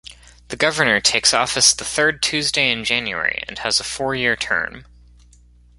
[0.47, 4.85] The Governor takes office the third Tuesday in January, and has a four-year term.